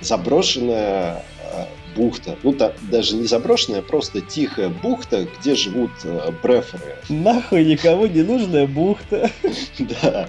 [0.00, 1.64] Заброшенная э,
[1.96, 2.36] бухта.
[2.42, 6.96] Ну, та- даже не заброшенная, просто тихая бухта, где живут э, бреферы.
[7.08, 9.30] Нахуй никому не нужная бухта.
[9.78, 10.28] Да,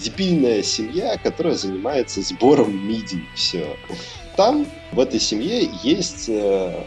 [0.00, 3.24] дебильная семья, которая занимается сбором мидий.
[3.34, 3.76] Все.
[4.36, 6.26] Там, в этой семье, есть...
[6.28, 6.84] э,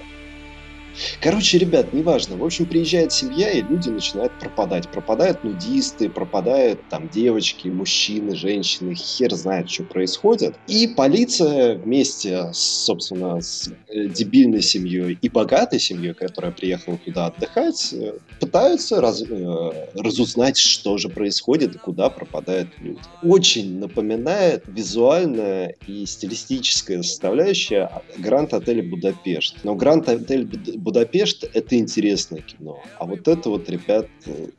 [1.21, 2.37] Короче, ребят, неважно.
[2.37, 4.89] В общем, приезжает семья, и люди начинают пропадать.
[4.89, 8.93] Пропадают нудисты, пропадают там девочки, мужчины, женщины.
[8.95, 10.59] Хер знает, что происходит.
[10.67, 17.93] И полиция вместе, собственно, с э, дебильной семьей и богатой семьей, которая приехала туда отдыхать,
[17.93, 22.99] э, пытаются раз- э, разузнать, что же происходит и куда пропадают люди.
[23.23, 29.57] Очень напоминает визуальная и стилистическая составляющая Гранд Отель Будапешт.
[29.63, 30.45] Но Гранд Отель
[30.85, 32.79] Будапешт— это интересное кино.
[32.99, 34.05] А вот это вот, ребят,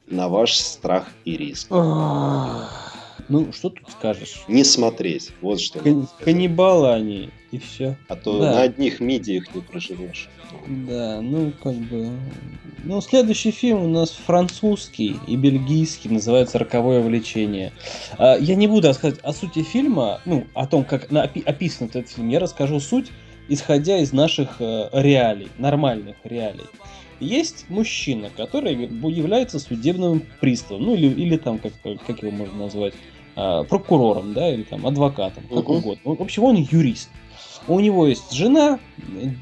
[0.09, 1.71] на ваш страх и риск.
[1.71, 4.43] Ну, что тут скажешь?
[4.49, 5.31] Не смотреть.
[5.41, 5.79] Вот что.
[5.79, 6.09] Кан-.
[6.21, 7.97] Каннибалы они, и все.
[8.09, 8.53] А то Да.
[8.55, 10.29] на одних мидиях не проживешь.
[10.67, 12.11] Да, ну как бы.
[12.85, 17.73] Ну, следующий фильм у нас французский и бельгийский, называется Роковое влечение.
[18.19, 21.87] А, Я не буду рассказывать о сути фильма, ну, о том, как на- опи- описан
[21.89, 22.29] этот фильм.
[22.31, 23.11] Я расскажу суть,
[23.49, 26.67] исходя из наших э, реалий, нормальных реалий.
[27.21, 31.73] Есть мужчина, который является судебным приставом, ну или, или там, как,
[32.07, 32.95] как его можно назвать,
[33.37, 36.15] а, прокурором, да, или там адвокатом, как угодно.
[36.15, 37.11] В общем, он юрист.
[37.69, 38.79] У него есть жена,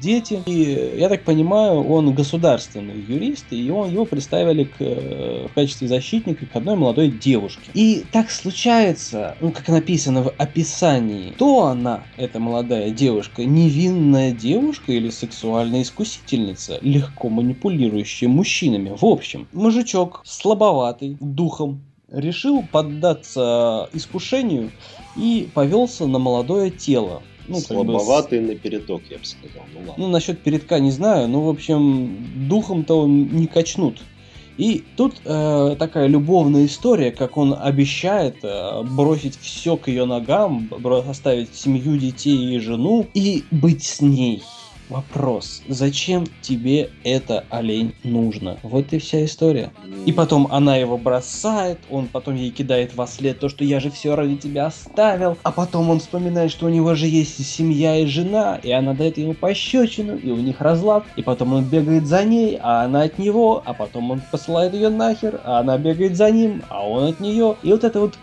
[0.01, 5.53] дети, и, я так понимаю, он государственный юрист, и он, его представили к, э, в
[5.53, 7.71] качестве защитника к одной молодой девушке.
[7.73, 14.91] И так случается, ну, как написано в описании, то она, эта молодая девушка, невинная девушка
[14.91, 18.95] или сексуальная искусительница, легко манипулирующая мужчинами.
[18.99, 24.71] В общем, мужичок слабоватый духом, решил поддаться искушению
[25.15, 27.21] и повелся на молодое тело.
[27.47, 29.63] Ну, как бы Слабоватый напередок, я бы сказал.
[29.73, 29.93] Ну ладно.
[29.97, 34.01] ну, насчет передка не знаю, но, в общем, духом-то он не качнут.
[34.57, 40.69] И тут э, такая любовная история, как он обещает э, бросить все к ее ногам,
[41.09, 44.41] оставить семью, детей и жену и быть с ней.
[44.87, 48.59] Вопрос, зачем тебе это, олень, нужно?
[48.61, 49.71] Вот и вся история.
[50.05, 53.89] И потом она его бросает, он потом ей кидает во след то, что я же
[53.89, 55.37] все ради тебя оставил.
[55.41, 58.93] А потом он вспоминает, что у него же есть и семья и жена, и она
[58.93, 61.03] дает ему пощечину, и у них разлад.
[61.15, 64.89] И потом он бегает за ней, а она от него, а потом он посылает ее
[64.89, 67.55] нахер, а она бегает за ним, а он от нее.
[67.63, 68.19] И вот это вот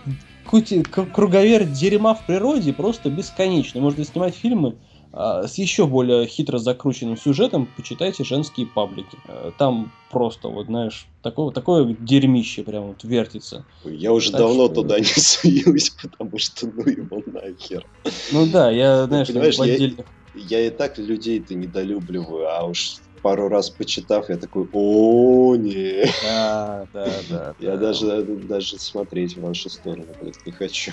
[1.12, 3.81] круговерть дерьма в природе просто бесконечно.
[3.81, 4.75] Можно снимать фильмы
[5.14, 9.18] с еще более хитро закрученным сюжетом, почитайте женские паблики.
[9.29, 13.64] Э, Там просто, вот знаешь, такое, такое дерьмище прям вот вертится.
[13.85, 17.87] Я уже Так давно что- туда не суюсь, потому что ну его нахер.
[18.33, 23.48] Ну да, я, знаешь, понимаешь, в я- Я и так людей-то недолюбливаю, а уж пару
[23.48, 26.04] раз почитав, я такой, о не.
[26.22, 27.54] Да, да, да.
[27.61, 27.76] Я да.
[27.76, 30.92] даже, даже смотреть в вашу сторону, блядь, не хочу.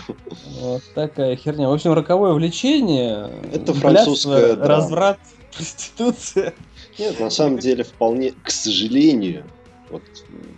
[0.59, 1.69] Вот такая херня.
[1.69, 3.29] В общем, роковое влечение.
[3.51, 4.55] Это французская.
[4.55, 5.19] Разврат,
[5.55, 6.53] проституция.
[6.97, 9.45] Нет, на самом деле, вполне, к сожалению,
[9.89, 10.03] вот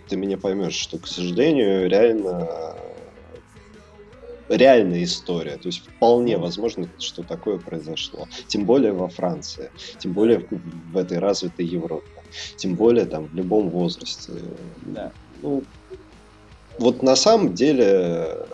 [0.08, 2.48] ты меня поймешь, что, к сожалению, реально
[4.56, 5.56] реальная история.
[5.56, 8.28] То есть вполне возможно, что такое произошло.
[8.46, 9.70] Тем более во Франции.
[9.98, 10.48] Тем более в,
[10.92, 12.06] в этой развитой Европе.
[12.56, 14.32] Тем более там в любом возрасте.
[14.82, 15.12] Да.
[15.42, 15.62] Ну,
[16.78, 18.46] вот на самом деле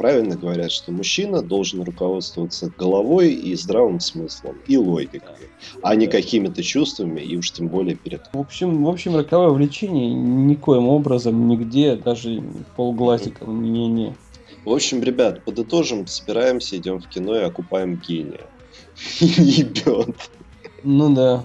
[0.00, 5.50] правильно говорят, что мужчина должен руководствоваться головой и здравым смыслом, и логикой,
[5.82, 8.22] а не какими-то чувствами, и уж тем более перед...
[8.32, 12.42] В общем, в общем, роковое влечение никоим образом нигде, даже
[12.76, 14.14] полглазиком не-не.
[14.64, 18.50] В общем, ребят, подытожим, собираемся, идем в кино и окупаем гения.
[19.20, 20.16] Ебет.
[20.82, 21.44] Ну да.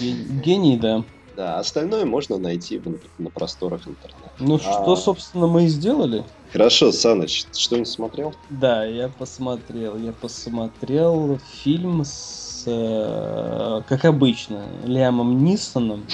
[0.00, 1.04] Ге- Гений, да.
[1.36, 4.32] Да, остальное можно найти в- на просторах интернета.
[4.38, 4.58] Ну А.
[4.58, 6.24] что, собственно, мы и сделали.
[6.52, 8.34] Хорошо, Саныч, ты что-нибудь смотрел?
[8.48, 9.96] Да, я посмотрел.
[9.96, 16.06] Я посмотрел фильм с, э, как обычно, Лиамом Нисоном,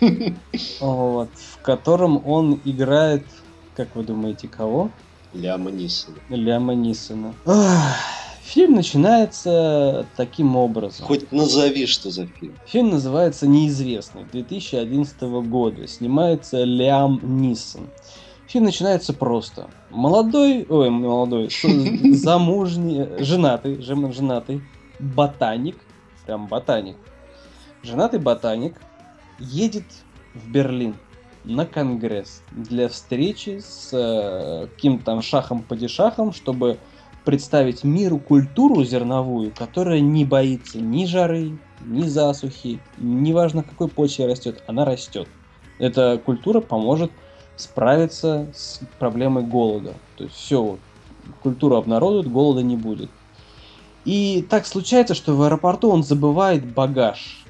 [0.80, 3.28] вот, в котором он играет,
[3.74, 4.90] как вы думаете, кого?
[5.34, 6.14] Ляма Нисон.
[6.28, 7.34] Ляма Нисона.
[7.44, 7.96] Ах,
[8.42, 11.06] Фильм начинается таким образом.
[11.06, 12.54] Хоть назови, что за фильм.
[12.66, 15.88] Фильм называется «Неизвестный» 2011 года.
[15.88, 17.88] Снимается Лиам Нисон.
[18.46, 19.70] Фильм начинается просто.
[19.90, 21.48] Молодой, ой, молодой,
[22.14, 24.60] замужний, женатый, жен- женатый
[25.00, 25.76] ботаник,
[26.26, 26.96] прям ботаник,
[27.82, 28.76] женатый ботаник
[29.40, 29.84] едет
[30.34, 30.94] в Берлин
[31.44, 36.78] на конгресс для встречи с э, каким-то там шахом-падишахом, чтобы
[37.24, 44.62] представить миру культуру зерновую, которая не боится ни жары, ни засухи, неважно какой почве растет,
[44.66, 45.28] она растет.
[45.78, 47.10] Эта культура поможет
[47.56, 49.94] справиться с проблемой голода.
[50.16, 50.78] То есть все,
[51.42, 53.10] культуру обнародуют, голода не будет.
[54.04, 57.44] И так случается, что в аэропорту он забывает багаж.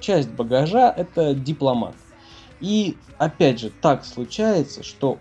[0.00, 1.94] Часть багажа это дипломат.
[2.60, 5.18] И опять же, так случается, что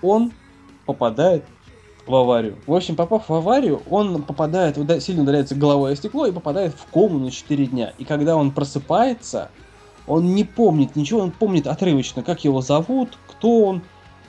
[0.00, 0.32] он
[0.86, 1.44] попадает
[2.06, 2.58] в аварию.
[2.66, 6.90] В общем, попав в аварию, он попадает, сильно ударяется головой о стекло и попадает в
[6.92, 7.92] кому на 4 дня.
[7.98, 9.50] И когда он просыпается,
[10.06, 13.82] он не помнит ничего, он помнит отрывочно, как его зовут, кто он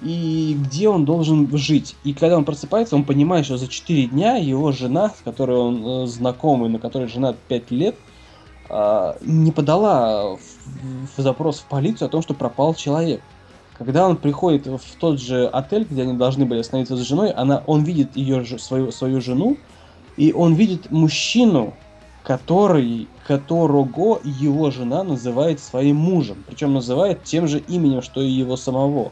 [0.03, 1.95] и где он должен жить.
[2.03, 5.85] И когда он просыпается, он понимает, что за 4 дня его жена, с которой он
[5.85, 7.95] э, знаком и на которой женат 5 лет,
[8.69, 10.39] не подала в,
[11.17, 13.21] в запрос в полицию о том, что пропал человек.
[13.77, 17.63] Когда он приходит в тот же отель, где они должны были остановиться с женой, она,
[17.65, 19.57] он видит ее, свою, свою жену,
[20.15, 21.73] и он видит мужчину,
[22.23, 26.43] который, которого его жена называет своим мужем.
[26.47, 29.11] Причем называет тем же именем, что и его самого.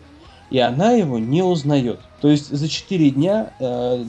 [0.50, 2.00] И она его не узнает.
[2.22, 4.04] То есть за 4 дня э,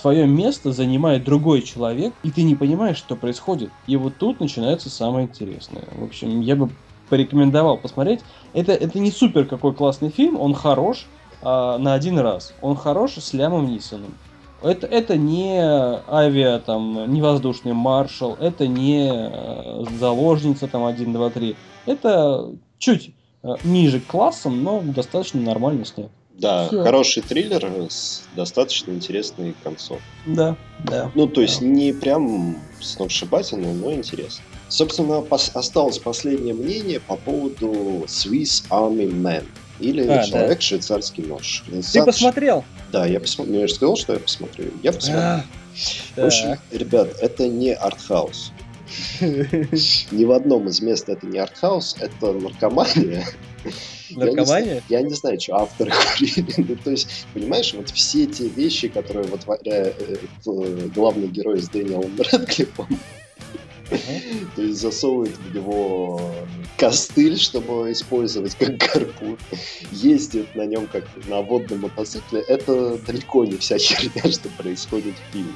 [0.00, 3.70] твое место занимает другой человек, и ты не понимаешь, что происходит.
[3.86, 5.84] И вот тут начинается самое интересное.
[5.92, 6.70] В общем, я бы
[7.08, 8.20] порекомендовал посмотреть.
[8.52, 11.06] Это, это не супер какой классный фильм, он хорош
[11.42, 12.54] а, на один раз.
[12.60, 14.14] Он хорош с Лямом Нисоном.
[14.60, 21.30] Это, это не авиа, там, не воздушный маршал, это не э, заложница, там, 1, 2,
[21.30, 21.56] 3.
[21.86, 23.12] Это чуть
[23.44, 26.10] э, ниже классом, но достаточно нормально снят.
[26.38, 26.84] Да, Всё.
[26.84, 30.04] хороший триллер с достаточно интересной концовкой.
[30.26, 31.10] Да, да.
[31.16, 34.44] Ну, то есть не прям сногсшибательный, но интересно.
[34.68, 39.44] Собственно, пос- осталось последнее мнение по поводу Swiss Army Man.
[39.80, 41.64] Или А, человек швейцарский нож.
[41.92, 42.64] Ты посмотрел?
[42.92, 43.54] Да, я посмотрел.
[43.56, 44.70] Ну, я же сказал, что я посмотрю.
[44.82, 45.22] Я посмотрел.
[45.22, 45.44] А,
[46.16, 46.60] В общем, так.
[46.72, 48.52] ребят, это не артхаус.
[49.20, 53.26] Ни в одном из мест это не артхаус, это наркомания.
[54.10, 54.82] Наркомания?
[54.88, 56.54] Я не знаю, что авторы курили.
[56.56, 59.96] Ну, то есть, понимаешь, вот все те вещи, которые вытворяет
[60.46, 62.88] э, главный герой с Дэниелом Рэдклиффом,
[64.56, 66.20] то есть засовывает в него
[66.76, 69.38] костыль, чтобы использовать как гарпун,
[69.90, 75.32] ездит на нем как на водном мотоцикле, это далеко не вся херня, что происходит в
[75.32, 75.52] фильме.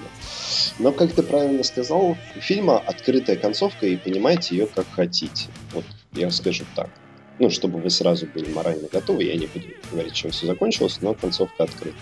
[0.79, 5.49] Но, как ты правильно сказал, у фильма открытая концовка, и понимаете ее как хотите.
[5.73, 6.91] Вот я скажу так.
[7.39, 11.15] Ну, чтобы вы сразу были морально готовы, я не буду говорить, чем все закончилось, но
[11.15, 11.97] концовка открыта.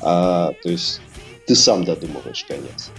[0.00, 1.00] А, то есть
[1.50, 2.90] ты сам додумываешь конец.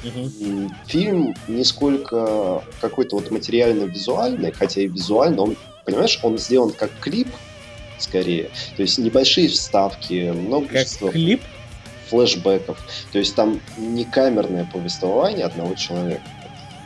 [0.41, 6.91] М, Фильм не сколько какой-то вот материально-визуальный, хотя и визуально, он, понимаешь, он сделан как
[6.99, 7.29] клип,
[7.97, 8.49] скорее.
[8.75, 11.41] То есть небольшие вставки, Как множество клип?
[12.09, 12.77] флешбеков.
[13.13, 16.21] То есть там не камерное повествование одного человека,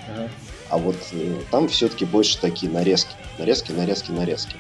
[0.08, 0.30] Ага.
[0.70, 3.16] а вот э, там все-таки больше такие нарезки.
[3.40, 4.56] Нарезки, нарезки, нарезки.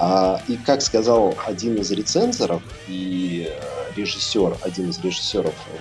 [0.00, 5.76] А, и как сказал один из рецензоров и э, режиссер, один из режиссеров э,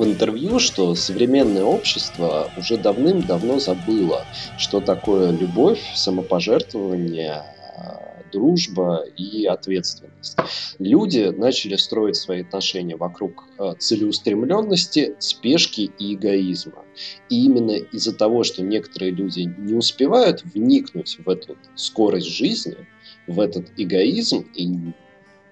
[0.00, 4.24] в интервью, что современное общество уже давным-давно забыло,
[4.56, 7.44] что такое любовь, самопожертвование,
[7.76, 10.38] э, дружба и ответственность.
[10.78, 16.82] Люди начали строить свои отношения вокруг э, целеустремленности, спешки и эгоизма.
[17.28, 22.86] И именно из-за того, что некоторые люди не успевают вникнуть в эту скорость жизни,
[23.26, 24.94] в этот эгоизм и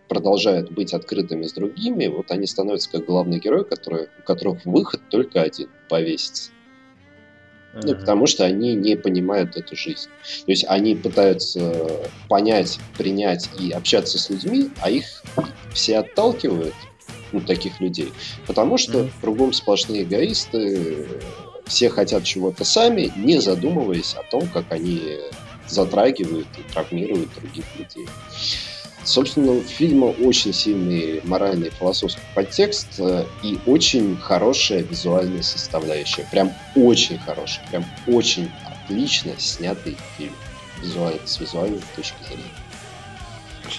[0.09, 5.01] продолжают быть открытыми с другими, вот они становятся как главный герой, который, у которых выход
[5.09, 6.51] только один– повеситься.
[7.75, 8.01] Ну, Ага.
[8.01, 10.09] потому что они не понимают эту жизнь.
[10.47, 15.05] То есть они пытаются понять, принять и общаться с людьми, а их
[15.73, 16.75] все отталкивают,
[17.31, 18.13] ну, таких людей,
[18.47, 19.11] потому что Мгм.
[19.21, 21.07] кругом сплошные эгоисты,
[21.69, 25.01] все хотят чего-то сами, не задумываясь о том, как они
[25.69, 28.07] затрагивают и травмируют других людей.
[29.05, 36.27] Собственно, у фильма очень сильный моральный и философский подтекст э, и очень хорошая визуальная составляющая.
[36.31, 40.35] Прям очень хороший, прям очень отлично снятый фильм
[40.83, 42.51] визуально, с визуальной точки зрения.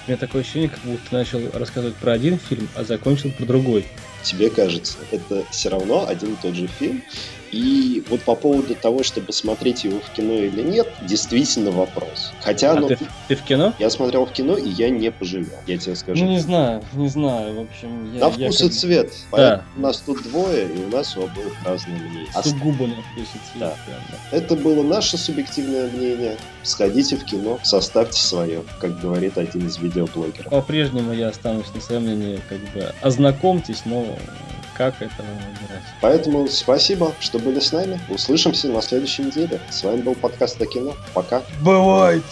[0.07, 3.45] У меня такое ощущение, как будто ты начал рассказывать про один фильм, а закончил про
[3.45, 3.85] другой.
[4.23, 7.03] Тебе кажется, это все равно один и тот же фильм.
[7.51, 12.31] И вот по поводу того, чтобы смотреть его в кино или нет, действительно вопрос.
[12.41, 12.97] Хотя, А ну, ты,
[13.27, 13.73] ты в кино?
[13.79, 16.23] я смотрел в кино, и я не пожалел, я тебе скажу.
[16.23, 18.13] Ну, не знаю, не знаю, в общем.
[18.13, 19.07] Я, На я вкус как и цвет.
[19.07, 19.13] Да.
[19.31, 22.27] Поэтому у нас тут двое, и у нас у обоих разные мнения.
[22.43, 23.59] Сугубо на вкус и цвет.
[23.59, 23.75] Да.
[23.85, 24.37] прям, да.
[24.37, 26.37] Это было наше субъективное мнение.
[26.63, 30.51] Сходите в кино, составьте свое, как говорит один из видеоблогеров.
[30.51, 34.05] По-прежнему я останусь на своем мнении, как бы ознакомьтесь, но
[34.79, 35.83] как это выбирать.
[35.99, 37.99] Поэтому спасибо, что были с нами.
[38.07, 39.59] Услышимся на следующей неделе.
[39.69, 40.95] С вами был подкаст о кино.
[41.13, 41.43] Пока.
[41.61, 42.23] Бывайте!